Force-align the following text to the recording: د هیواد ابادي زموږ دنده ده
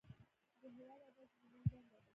د 0.61 0.61
هیواد 0.75 1.01
ابادي 1.09 1.35
زموږ 1.41 1.63
دنده 1.71 1.97
ده 2.01 2.07